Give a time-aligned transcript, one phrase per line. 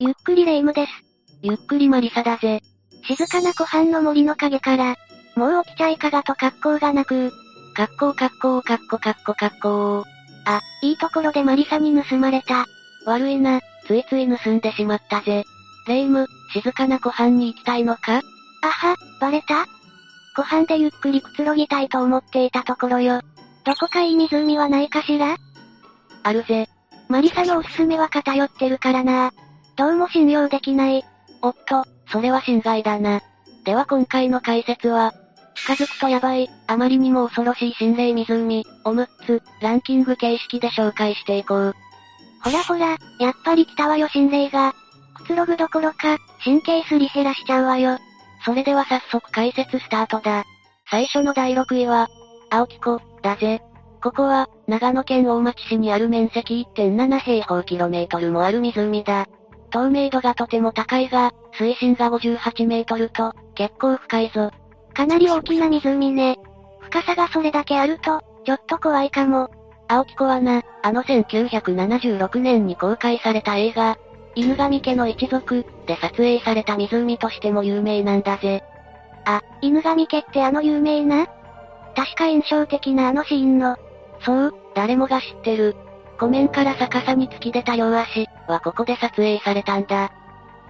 [0.00, 0.92] ゆっくりレ夢ムです。
[1.42, 2.62] ゆっくりマリサだぜ。
[3.08, 4.94] 静かな湖畔の森の陰から、
[5.34, 7.32] もう起きちゃいかがと格好がなく、
[7.74, 10.04] 格好格好格好格好格好
[10.46, 12.66] あ、いいところでマリサに盗まれた。
[13.06, 15.42] 悪いな、ついつい盗んでしまったぜ。
[15.88, 18.18] レ夢ム、静かな湖畔に行きたいのか？
[18.18, 18.20] あ
[18.68, 19.66] は、バレた？
[20.36, 23.20] 湖畔でゆっくりくつろぎたいと思っていたところよ。
[23.64, 25.36] どこかいい湖はないかしら？
[26.22, 26.68] あるぜ。
[27.08, 29.32] マリサのおすすめは偏ってるからな。
[29.78, 31.04] どうも信用できない。
[31.40, 33.20] おっと、それは心外だな。
[33.64, 35.12] では今回の解説は、
[35.54, 41.74] 近づくとやばい、あまりにも恐ろしい心霊湖、を6つ、ランキング形式で紹介していこう。
[42.42, 44.74] ほらほら、やっぱり来たわよ心霊が。
[45.14, 47.98] くつろぐどころか、神経すり減らしちゃうわよ。
[48.44, 50.42] それでは早速解説スタートだ。
[50.90, 52.08] 最初の第6位は、
[52.50, 53.62] 青木湖、だぜ。
[54.02, 59.28] ここは、長野県大町市にある面積1.7平方キロメートルもある湖だ。
[59.70, 64.50] 透明度がとても高いが、水深が58メートルと、結構深いぞ。
[64.94, 66.38] かなり大きな湖ね。
[66.80, 69.50] 深さがそれだけあると、ちょっと怖いかも。
[69.88, 73.98] 青木湖はな、あの1976年に公開された映画、
[74.34, 78.62] 犬神家の一族で撮影された湖としても有名なんだぜ。
[79.24, 81.26] あ、犬神家ってあの有名な？
[81.96, 83.76] 確か印象的なあのシーンの。
[84.20, 85.74] そう、誰もが知ってる。
[86.18, 90.10] 湖面から逆さに突き出た両足はここで撮影されたんだ。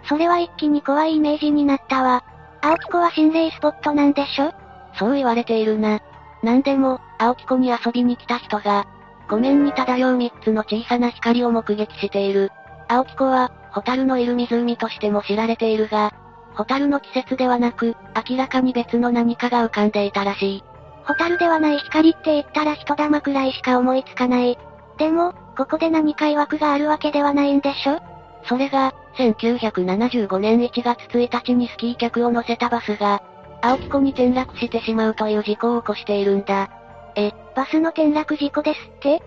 [0.08, 2.22] それは一気に怖いイメージになったわ。
[2.60, 4.52] 青木湖は心霊スポットなんでしょ？
[4.98, 6.00] そう言われているな。
[6.42, 8.86] なんでも、青木湖に遊びに来た人が、
[9.28, 12.50] 湖面に漂う三つの小さな光を目撃している。
[12.88, 16.12] 青木湖は、ホタルのいる湖としても知られているが、
[16.54, 17.96] ホタルの季節ではなく、
[18.28, 20.64] 明らかに別の何かが浮かんでいたらしい。
[21.04, 24.58] ホタルではない光って言ったら人玉くらいしか思いつかない。
[24.98, 28.00] でも、ここで何か曰くがあるわけではないんでしょ？
[28.44, 33.22] それが、1975年1月1日にスキー客を乗せたバスが、
[33.62, 36.70] 青木湖に転落してしまうという事故を起こしているんだ。
[37.16, 39.22] え、バスの転落事故ですって？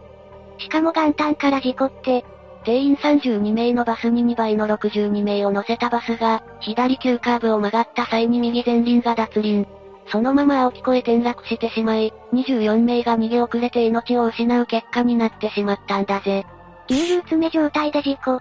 [0.58, 2.24] しかも元旦から事故って、
[2.64, 9.66] 定員32名のバスに2倍の62名を乗せたバスが、左急カーブを曲がった際に右前輪が脱輪。
[10.12, 16.46] そのまま青木湖へ転落してしまい、24名が逃げ遅れて命を失う結果になってしまったんだぜ。
[16.90, 18.40] 流々詰め状態で事故。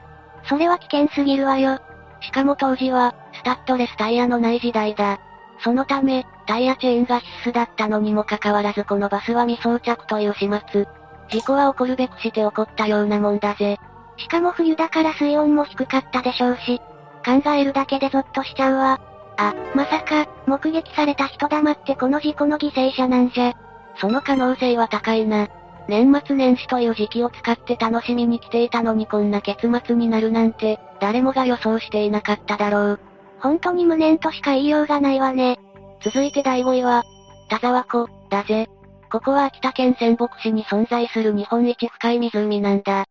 [0.48, 1.78] それは危険すぎるわよ。
[2.20, 5.20] しかも当時は、スタッドレスタイヤのない時代だ。
[5.62, 10.86] そのため、タイヤチェーンが必須だったのにもかかわらずこのバスは未装着という始末。
[11.28, 13.78] 事故は起こるべくして起こったようなもんだぜ。
[14.16, 16.80] しかも冬だから水温も低かったでしょうし、
[17.24, 19.00] 考えるだけでゾッとしちゃうわ。
[19.40, 23.54] あ、まさか、目撃された人玉ってこの事故の犠牲者なんじゃ。
[23.96, 25.48] その可能性は高いな。
[25.88, 33.00] 年末年始という時期を使って楽しみに来ていたのにこんな結末になるなんて、誰もが予想していなかっただろう。
[33.40, 35.58] 本当に無念としか言いようがないわね。
[36.04, 37.02] 続いて第5位は、
[37.48, 38.68] 田沢湖、だぜ。
[39.10, 43.06] ここは秋田県仙北市に存在する日本一深い湖なんだ。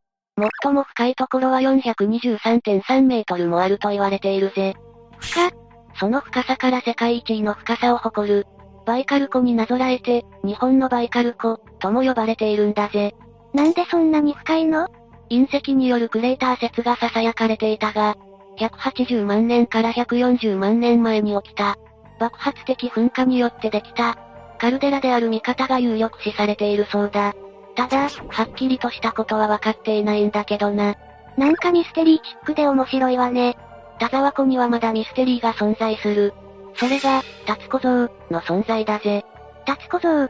[0.64, 4.76] 最も深いところは423.3メートルもあると言われているぜ。
[5.20, 5.69] 深
[6.00, 8.48] その深さから世界一位の深さを誇る、
[8.86, 13.16] バイカル湖になぞらえて、日本のバイカル湖、とも呼ばれているんだぜ。
[13.54, 14.88] なんでそんなに深いの？
[15.30, 18.16] 隕石によるクレーター説が囁かれていたが、
[18.58, 21.78] 180万年から140万年前に起きた、
[22.20, 24.18] 爆発的噴火によってできた、
[24.58, 27.34] カルデラである見方が有力視されているそうだ。
[27.76, 30.96] ただ、はっきりとしたことは分かっていないんだけどな。
[31.38, 33.58] なんかミステリーチックで面白いわね。
[34.00, 36.34] 田沢湖にはまだミステリーが存在する。
[36.76, 39.26] それが、タツコ像の存在だぜ。
[39.66, 40.28] タツコ像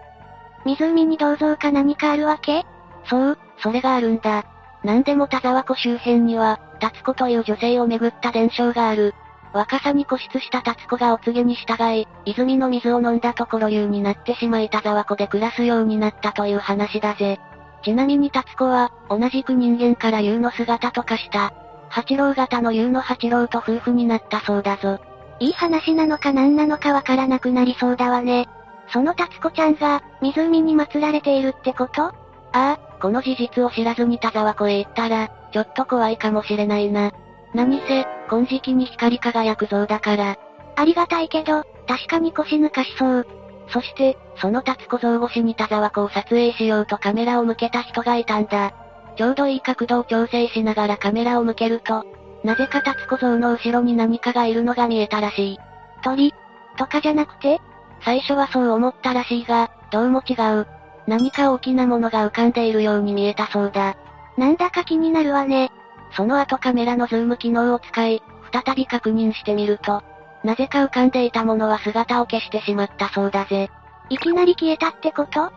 [0.66, 2.66] 湖に銅像か何かあるわけ？
[3.06, 4.46] そう、それがあるんだ。
[4.84, 9.14] なんでも田沢湖周辺には、タツコという女性をめぐった伝承がある。
[9.54, 17.40] 若さに固執したタツコがお告げに従い、泉の水を飲んだところ流になってしまい田沢湖で暮らすようになったという話だぜ。
[17.84, 21.54] ちなみにタツコは、同じく人間から竜の姿と化した、
[21.90, 25.00] 八郎型の竜の八郎と夫婦になったそうだぞ。
[25.40, 28.48] いい話なのか何なのかわからなくなりそうだわね。
[28.92, 32.04] そのタツコちゃんが、湖に祀られているってこと？
[32.04, 32.14] あ
[32.52, 37.12] あ、この事実を知らずに田沢湖へ行ったら、ちょっと怖いかもしれないな。
[37.54, 40.38] 何せ、金色に光り輝く像だから。
[40.76, 43.28] ありがたいけど、確かに腰抜かしそう。
[43.70, 48.74] そして、その達子像越しに田沢湖を撮影しようとカメラを向けた人がいたんだ。
[49.20, 52.06] ちょうどいい角度を調整しながらカメラを向けると、
[52.46, 55.60] なぜか達子像の後ろに何かがいるのが見えたらしい。
[56.02, 56.34] 鳥？
[56.78, 57.60] とかじゃなくて？
[58.06, 60.68] 最初はそう思ったらしいが、どうも違う。
[61.06, 63.98] 何か大きなものが浮かんでいるように見えたそうだ。
[64.38, 65.70] なんだか気になるわね。
[66.16, 68.24] その後カメラのズーム機能を使い、
[68.54, 70.02] 再び確認してみると、
[70.46, 73.70] なぜか浮かんでいたものは姿を消してしまったそうだぜ。
[74.10, 75.52] いきなり消えたってこと？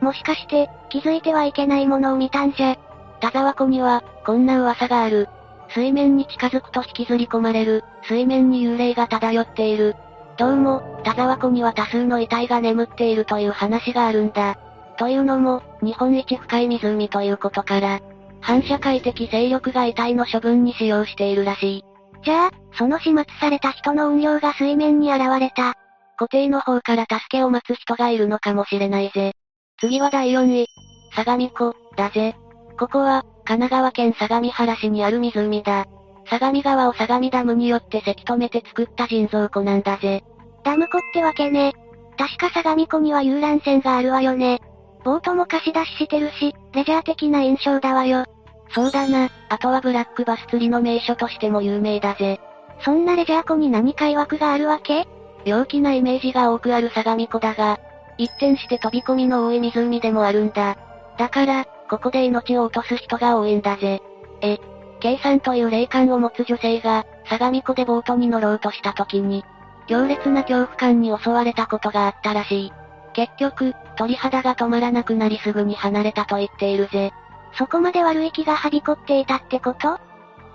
[0.00, 2.78] もしかして、気づいてはいけないものを見たんじゃ。
[3.24, 5.30] 田沢湖には、こんな噂がある。
[5.70, 9.96] 水面に近づくと引きずり込まれる、水面に幽霊が漂っている。
[10.36, 14.58] どうも、田沢湖には多数の遺体が眠っているという話があるんだ。
[14.98, 18.00] というのも、日本一深い湖ということから、
[18.42, 21.84] 反社会的勢力が遺体の処分に使用しているらしい。
[22.26, 25.72] じゃあ、その始末された人の運用が水面に現れた。
[26.18, 29.32] 固定の方から助けを待つ人がいるのかもしれないぜ。
[29.80, 30.66] 次は第4位。
[31.14, 32.36] 相模湖、だぜ。
[32.78, 35.86] ここは、神奈川県相模原市にある湖だ。
[36.28, 40.24] 相模川を相模ダムによってせき止めて作った人造湖なんだぜ。
[40.64, 41.74] ダム湖ってわけね。
[42.16, 44.60] 確か相模湖には遊覧船があるわよね。
[45.04, 48.24] ボートも貸し出ししてるし、レジャー的な印象だわよ。
[48.70, 52.40] そうだな、あとはブラックバス釣りの名所としても有名だぜ。
[52.80, 55.06] そんなレジャー湖に何か曰くがあるわけ？
[55.44, 57.78] 陽気なイメージが多くある相模湖だが、
[58.16, 60.78] 一転して飛び込みの多い湖でもあるんだ。
[61.18, 64.02] だから、ここで命を落とす人が多いんだぜ。
[64.40, 64.58] え、
[64.98, 69.44] K さんという霊感を持つ女性が、相模湖でボートに乗ろうとした時に、
[69.86, 72.72] 強烈な恐怖感に襲われたことがあったらしい。
[73.12, 77.12] 結局、鳥肌が止まらなくなりすぐに離れたと言っているぜ。
[77.52, 80.00] そこまで悪い気がはびこっていたってこと？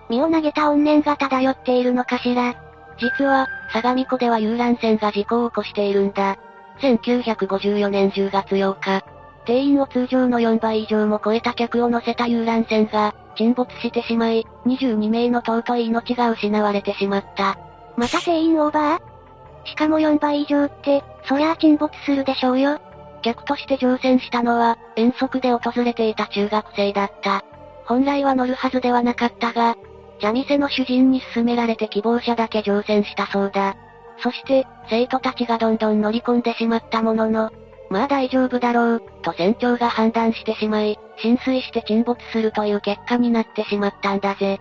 [0.09, 2.53] 身を投げた怨念が漂っているのかしら？
[2.97, 6.35] 実は、相模湖では遊覧船が事故を起こしているんだ。
[6.81, 9.03] 1954年10月8日、
[9.49, 17.57] 定員を通常の4倍以上も超えた客を乗せた遊覧船が、沈没してしまい、22名の尊い命が失われてしまった。
[17.97, 19.67] また定員オーバー？
[19.67, 22.79] しかも4倍以上って、そりゃあ沈没するでしょうよ。
[23.23, 27.43] 客として乗船したのは、遠足で訪れていた中学生だった。
[27.85, 29.75] 本来は乗るはずではなかったが、
[30.21, 33.75] 茶店の主人に勧められて希望者だけ乗船したそうだ。
[34.19, 37.51] そして、生徒たちがどんどん乗り込んでしまったものの、
[37.89, 44.59] まあ大丈夫だろう、と船長が判断してしまい、浸水して沈没するという結果になってしまったんだぜ。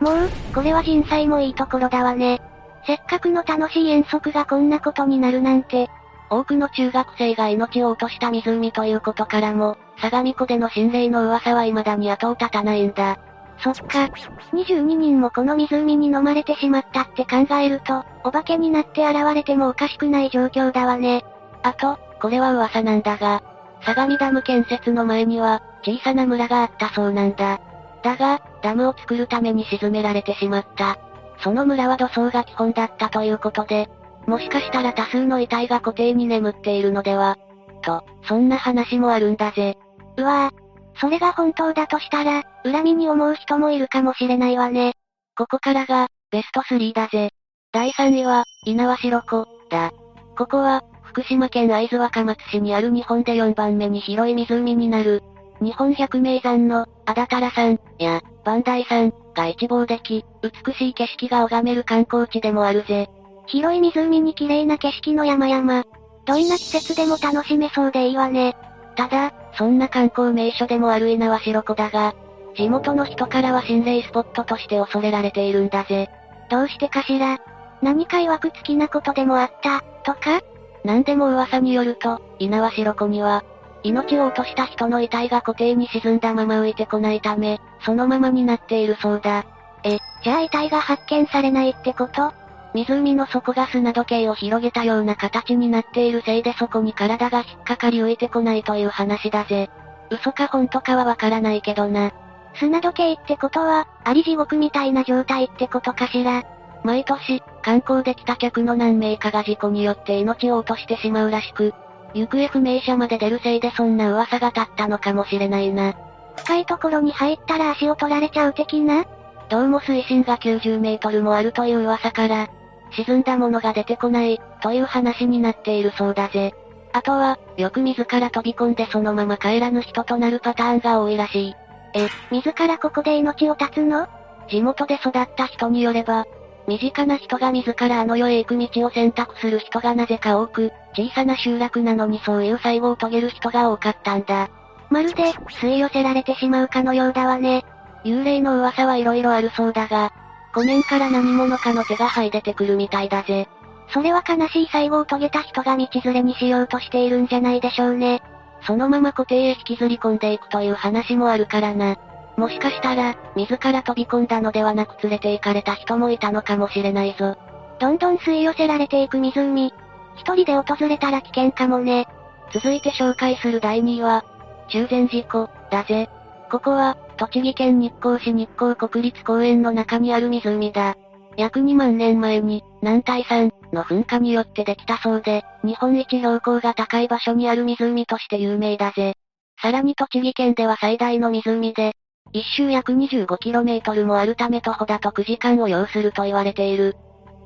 [0.00, 2.40] もう、これは人災もいいところだわね。
[2.86, 5.88] せっかくの楽しい遠足がこんなことになるなんて。
[6.28, 13.18] 多くの中学生が命を落とした湖ということからも、相模湖での心霊の噂は未だに後を絶たないんだ。
[13.58, 14.10] そっか。
[14.52, 21.24] 22人もこの湖に飲まれてしまったって考えると、お化けになって現れてもおかしくない状況だわね。
[21.62, 23.42] あと、これは噂なんだが、
[23.82, 27.60] 相模ダム建設の前には、小さな村があったそうなんだ。
[28.02, 30.98] だが、ダムを作るために沈められてしまった。
[31.40, 33.88] その村は土葬が基本だったということで、
[34.26, 37.36] もしかしたら多数の遺体が固定に眠っているのでは、
[37.82, 39.76] と、そんな話もあるんだぜ。
[40.16, 44.94] うわぁ、それが本当だとしたら、恨みに思う人もいるかもしれないわね。
[45.36, 47.30] ここからが、ベスト3だぜ。
[47.72, 49.92] 第3位は、猪苗代湖、だ。
[50.36, 50.82] ここは、
[51.16, 55.22] 福島県会津若松市にある日本で4番目に広い湖になる、
[55.62, 63.08] 日本百名山の、あだたら山、や、磐梯山、が一望でき、美しい景色が拝める観光地でもあるぜ。
[63.46, 65.84] 広い湖に綺麗な景色の山々。
[66.26, 68.54] どんな季節でも楽しめそうでいいわね。
[68.94, 72.14] ただ、そんな観光名所でもある猪苗代湖だが、
[72.56, 76.10] 地元の人からは心霊スポットとして恐れられているんだぜ。
[76.50, 77.38] どうしてかしら
[77.80, 80.42] 何か曰くつきなことでもあった、とか
[80.86, 83.42] 何でも噂によると、猪苗代湖には、
[83.82, 89.44] 命を落とした人の遺体が固定に沈んだまま浮いてこないため、そのままになっているそうだ。
[89.82, 92.32] え、じゃあ遺体が発見されないってこと？
[92.72, 99.70] 湖の底が砂時計を広げたような形になっているせいでそこに体が引っかかり浮いてこないという話だぜ。
[100.10, 102.12] 嘘か本当かはわからないけどな。
[102.54, 106.44] 砂時計ってことは、あり地獄みたいな状態ってことかしら？
[106.84, 111.74] 毎年、観光で来た客の何名かが事故によって命を落としてしまうらしく、
[112.14, 115.96] 行方不明者まで出るせいでそんな噂が立ったのかもしれないな。
[116.36, 119.04] 深いところに入ったら足を取られちゃう的な？
[119.48, 122.48] どうも水深が90メートルもあるという噂から、
[122.92, 126.54] 沈んだものが出てこない、という話になっているそうだぜ。
[126.92, 131.54] あとは、よく自ら飛び込んでそのまま帰らぬ人となるパターンが多いらしい。
[131.94, 134.06] え、自らここで命を絶つの？
[134.48, 136.26] 地元で育った人によれば、
[136.66, 144.48] 身近な人が自らあの世へ行く道を選択する人がなぜか多く、小さな集落なのにそういう最後を遂げる人が多かったんだ。
[144.90, 147.64] まるで、吸い寄せられてしまうかのようだわね。
[148.04, 150.12] 幽霊の噂はいろいろあるそうだが、
[150.52, 153.48] 湖面から何者かの手が這い出てくるみたいだぜ。
[153.88, 158.22] それは悲しい最後を遂げた人が道連れにしようとしているんじゃないでしょうね。
[158.62, 161.96] そのまま固定へ引きずり込んでいくという話もあるからな。
[162.36, 167.36] もしかしたら、自ら飛び込んだのではなく連れて行かれた人もいたのかもしれないぞ。
[167.78, 169.72] どんどん吸い寄せられていく湖。
[170.16, 172.06] 一人で訪れたら危険かもね。
[172.52, 174.24] 続いて紹介する第2位は、
[174.68, 176.08] 中禅寺湖、だぜ。
[176.50, 180.96] ここは、栃木県日光市日光国立公園の中にある湖だ。
[181.36, 189.14] 約2万年前に、南大山の噴火によってできたそうで、日本一標高が高い場所にある湖として有名だぜ。
[189.60, 191.94] さらに栃木県では最大の湖で、
[192.32, 196.96] 一周約 25km もあるため徒歩だと9時間を要すると言われている。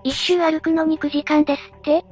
[0.03, 2.05] 一周歩くのに9時間ですって？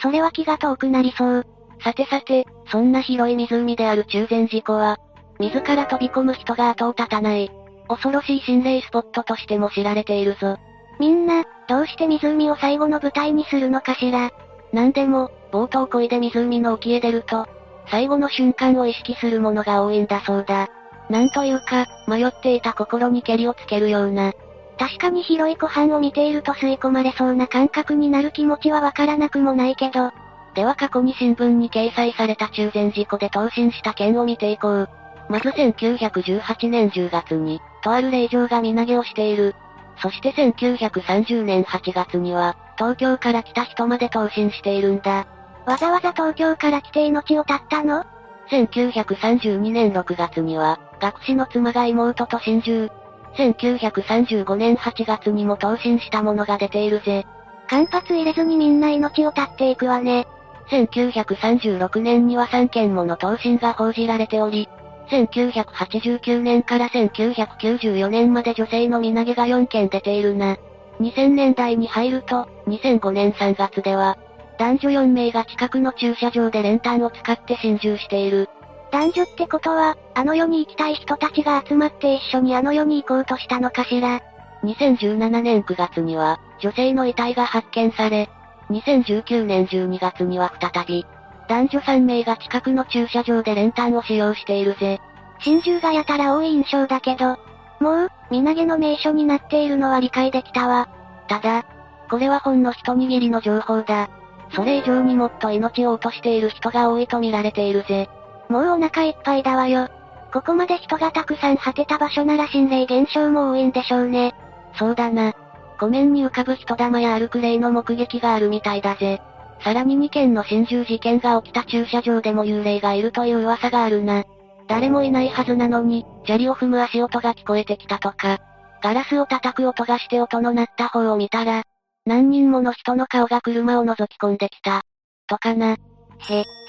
[0.00, 1.46] それは気が遠くなりそう。
[1.82, 4.98] さてさて、そんな広い湖である中禅寺湖は、
[5.38, 7.50] 自ら飛び込む人が後を絶たない、
[7.88, 10.56] 恐ろしい心霊スポットとしても知られているぞ。
[10.98, 14.30] みんな、どうして湖を最後の舞台にするのかしら？
[14.72, 17.46] なんでも、冒頭恋で湖の沖へ出ると、
[17.90, 20.68] 最後の瞬間を意識するものが多いんだそうだ。
[21.08, 24.32] なんというか、迷っていた心にけりをつけるような。
[24.78, 30.12] 確かに広い湖畔を見ていると吸い込まれそうな感覚になる気持ちはわからなくもないけど。
[30.54, 34.88] では過去に新聞に掲載された中禅寺湖で投身した件を見ていこう。
[35.28, 39.54] まず1918年10月に、とある霊場が身投げをしている。
[40.00, 45.26] そして1930年8月には、東京から来た人まで投身しているんだ。
[45.66, 48.04] わざわざ東京から来て命を絶ったの？
[48.50, 52.90] ?1932 年6月には、学士の妻が妹と心中。
[53.36, 57.26] 1935年8月にも投身したものが出ているぜ。
[57.68, 60.26] 間髪入れずにみんな命を絶っていくわね。
[60.70, 64.68] 1936年には3件もの投身が報じられており、
[65.10, 70.56] 1989年から1994年まで女性の身投げが4件出ているな。
[71.00, 74.18] 2000年代に入ると、2005年3月では、
[74.58, 78.48] 男女4名が近くの駐車場で練炭を使って心中している。
[78.90, 84.20] 男女ってことは、あの世に行きたい人たちが集まって一緒にあの世に行こうとしたのかしら。
[84.64, 88.28] 2017年9月には、女性の遺体が発見され、
[88.70, 91.06] 2019年12月には再び、
[91.48, 95.00] 男女3名が近くの駐車場で練炭を使用しているぜ。
[95.40, 97.38] 真珠がやたら多い印象だけど、
[97.80, 100.88] もう、身投げの名所になっているのは理解できたわ。
[101.28, 101.64] ただ、
[102.10, 104.08] これはほんの一握りの情報だ。
[104.50, 108.08] それ以上にもっと命を落としている人が多いと見られているぜ。
[108.48, 109.88] もうお腹いっぱいだわよ。
[110.32, 114.34] ここまで人がたくさん果てた場所なら心霊現象も多いんでしょうね。
[114.74, 115.34] そうだな。
[115.78, 119.20] 湖面に浮かぶ人玉や歩く霊の目撃があるみたいだぜ。
[119.60, 124.24] さらに2件の心中事件が起きた駐車場でも幽霊がいるという噂があるな。
[124.66, 128.38] 誰もいないはずなのに、砂利を踏む足音が聞こえてきたとか、
[128.82, 131.62] ガラスを叩く音がして音の鳴った方を見たら、
[132.08, 134.82] 何人もの人の顔が車を覗き込んできた。
[135.28, 135.72] とかな。
[135.72, 135.76] へ、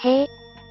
[0.03, 0.27] へえ。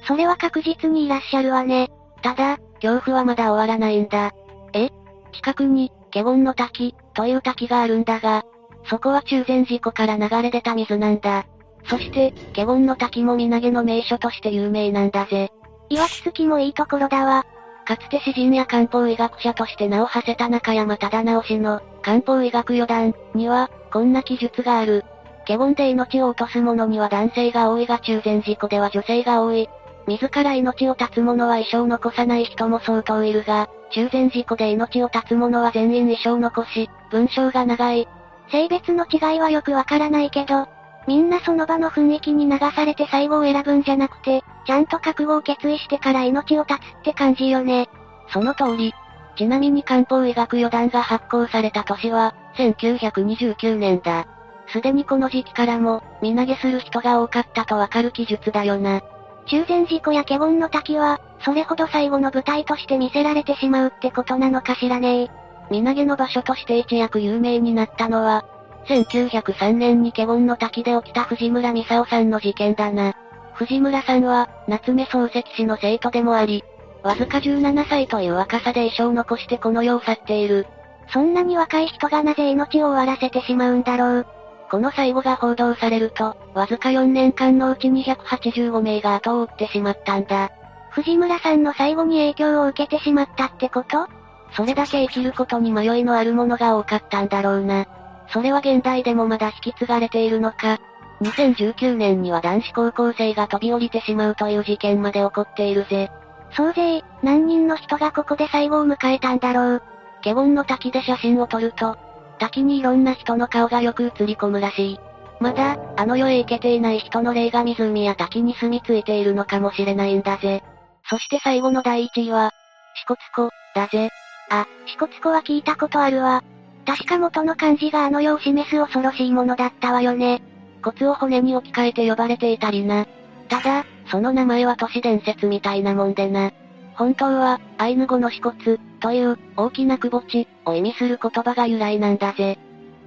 [0.07, 1.89] それは確実にいらっしゃるわね。
[2.21, 4.31] ただ、恐怖はまだ終わらないんだ。
[4.73, 4.89] え？
[5.33, 8.43] 近くに、華厳の滝、という滝があるんだが、
[8.85, 11.45] そこは中禅寺湖から流れ出た水なんだ。
[11.89, 15.49] そして、華厳の滝も身投げの名所として有名なんだぜ。
[15.89, 17.43] 岩木月もいいところだわ。
[17.85, 25.03] かつて詩人や漢方医学者として名を馳せた中山忠直氏の漢方医学予断には、こんな記述がある。
[25.47, 29.67] 華厳で命を落とす者には男性が多いが中禅寺湖では女性が多い。
[30.07, 38.07] 自ら命を絶つ者は一生残さない人も相当いるが、中禅寺湖で命を絶つ者は全員一生残し、文章が長い。
[38.51, 40.67] 性別の違いはよくわからないけど、
[41.07, 47.89] みんなその場の雰囲気に流されて最後を選ぶんじゃなくて、ちゃんと覚悟を決意してから命を絶つって感じよね。
[48.31, 48.93] その通り。
[49.39, 54.27] ちなみに漢方医学予断が発行された年は、1929年だ。
[54.67, 59.01] すでにこの時期からも、身投げする人が多かったとわかる記述だよな。
[59.45, 65.29] 中禅寺湖や華厳の滝は、それほど最後の舞台として見せられてしまうってことなのかしらねえ
[65.71, 68.43] 身投げの場所として一躍有名になったのは、
[68.89, 73.13] 1903年に華厳の滝で起きた藤村美沙夫さんの事件だな。
[73.53, 76.65] 藤村さんは、夏目漱石氏の生徒でもあり、
[77.03, 80.67] わずか17歳という若さで遺書を残してこの世を去っている。
[81.11, 84.27] そんなに若い人がなぜ命を終わらせてしまうんだろう。
[84.69, 90.51] この最後が報道されると、わずか4年間のうち285名が後を追ってしまったんだ。
[90.91, 94.07] 藤村さんの最後に影響を受けてしまったってこと？
[94.55, 97.87] それだけ生きることに迷いのあるものが多かったんだろうな。
[98.31, 100.79] それは現代でもまだ引き継がれているのか。
[101.21, 106.11] 2019年には男子高校生が飛び降りてしまうという事件まで起こっているぜ。
[106.51, 109.83] 総勢、何人の人がここで最後を迎えたんだろう。
[110.23, 111.97] 華厳の滝で写真を撮ると、
[112.39, 114.99] 滝にいろんな人の顔がよく映り込むらしい。
[115.39, 120.63] まだ、あの世へ行けていない人の霊が湖や滝に住み着いているのかもしれないんだぜ。
[121.09, 122.51] そして最後の第1位は、
[122.95, 124.09] 支笏湖、だぜ。
[124.49, 126.43] あ、支笏湖は聞いたことあるわ。
[126.85, 130.41] 確か元の漢字があの世を示す恐ろしいものだったわよね。
[130.83, 133.05] 骨を骨に置き換えて呼ばれていたりな。
[133.47, 136.51] ただ、その名前は都市伝説みたいなもんでな。
[136.95, 142.57] 本当は、アイヌ語の支骨、という、大きな窪地、を意味する言葉が由来なんだぜ。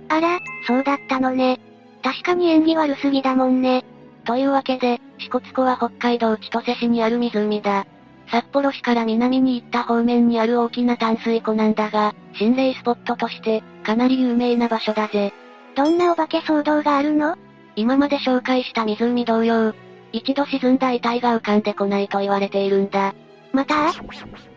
[0.08, 1.60] あら、そうだったのね。
[2.02, 3.84] 確かに縁起悪すぎだもんね。
[4.24, 7.86] というわけで、支笏湖は北海道千歳市にある湖だ。
[8.30, 15.34] 札幌市から南に行った方面にある大きな淡水湖なんだが、心霊スポットとして、かなり有名な場所だぜ。
[15.74, 17.36] どんなお化け騒動があるの？
[17.76, 19.74] 今まで紹介した湖同様、
[20.12, 23.14] 一度沈んだ遺体が浮かんでこないと言われているんだ。
[23.52, 23.92] また？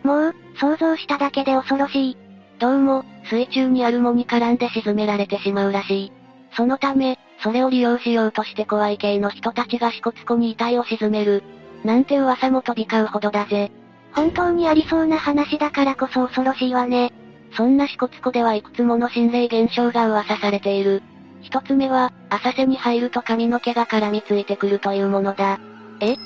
[0.02, 2.16] もう、想像しただけで恐ろしい。
[2.58, 6.12] どうも、水中にある藻に絡んで沈められてしまうらしい。
[6.56, 11.42] そのため、それを利用しようとして怖い系の人たちが支笏湖に遺体を沈める。
[11.84, 13.70] なんて噂も飛び交うほどだぜ。
[14.12, 17.12] 本当にありそうな話だからこそ恐ろしいわね。
[17.54, 21.02] そんな支笏湖ではいくつもの心霊現象が噂されている。
[21.46, 25.60] 一つ目は、浅瀬に入ると髪の毛が絡みついてくるというものだ。
[26.00, 26.16] え？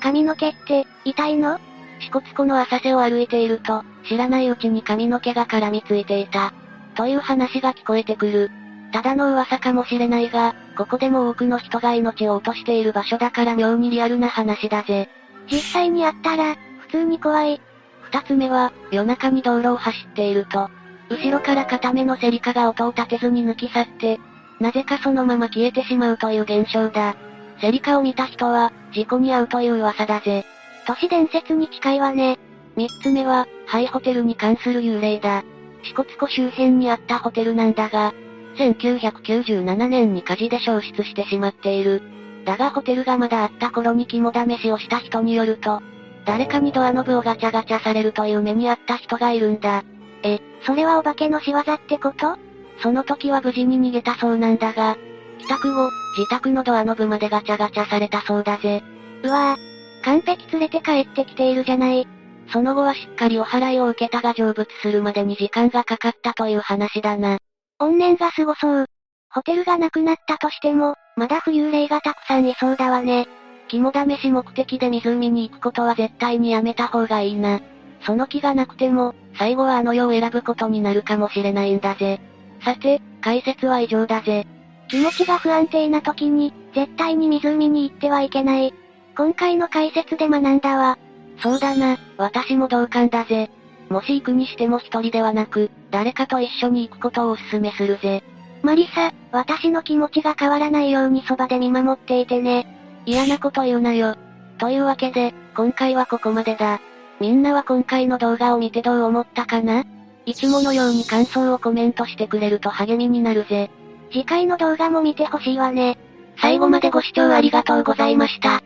[0.00, 1.58] 髪の毛って、痛いの？
[1.98, 6.54] 支笏湖の浅瀬を歩いていると、知らないうちに髪の毛が絡みついていた。
[6.94, 8.50] という話が聞こえてくる。
[8.92, 15.08] ただの噂かもしれないが、ここでも多くの人が命を落としている場所だから妙にリアルな話だぜ。
[15.50, 17.60] 実際にあったら、普通に怖い。
[18.02, 20.70] 二つ目は、夜中に道路を走っていると、
[21.10, 24.20] 後ろから片目のセリカが音を立てずに抜き去って、
[24.62, 27.16] なぜかそのまま消えてしまうという現象だ。
[27.60, 30.44] セリカを見た人は、事故に遭うという噂だぜ。
[30.86, 32.38] 都市伝説に近いわね。
[32.76, 35.42] 三つ目は、ハイホテルに関する幽霊だ。
[35.82, 38.14] 支笏湖周辺にあったホテルなんだが、
[38.56, 42.00] 1997年に火事で消失してしまっている。
[42.44, 45.80] だがホテルがまだあった頃に肝試しをした人によると、
[46.24, 49.82] 誰かにドアノブをガチャガチャされるという目にあった人がいるんだ。
[50.22, 52.36] え、それはお化けの仕業ってこと？
[52.82, 54.96] その時は無事に逃げたそうなんだが、
[55.38, 58.82] 帰宅後、自宅のドアノブまでガチャガチャされたそうだぜ。
[59.22, 62.06] うわぁ、完璧連れて帰ってきているじゃない。
[62.52, 67.38] その後はしっかりお払いを受けたが成仏するまでに時間がかかったという話だな。
[67.78, 68.86] 怨念がすごそう。
[69.30, 73.28] ホテルがなくなったとしても、まだ浮遊霊がたくさんいそうだわね。
[73.68, 77.60] 肝試し目的で湖に行くことは絶対にやめた方がいいな。
[78.04, 82.20] その気がなくても、最後はあの世を選ぶことになるかもしれないんだぜ。
[82.64, 84.46] さて、解説は以上だぜ。
[84.88, 88.74] 気持ちが不安定な時に、絶対に湖に行ってはいけない。
[89.16, 90.98] 今回の解説で学んだわ。
[91.38, 93.50] そうだな、私も同感だぜ。
[93.88, 98.22] もし行くにしても一人ではなく、誰かと一緒に行くことをお勧めするぜ。
[98.62, 102.66] マリサ、私の気持ちが変わらないようにそばで見守っていてね。
[103.04, 104.16] 嫌なこと言うなよ。
[104.58, 106.80] というわけで、今回はここまでだ。
[107.18, 109.84] みんなは今回の動画を見てどう思ったかな？
[110.24, 113.70] いつものように感想をコメントしてくれると励みになるぜ。
[114.12, 115.98] 次回の動画も見てほしいわね。
[116.40, 118.62] 最後までご視聴ありがとうございました。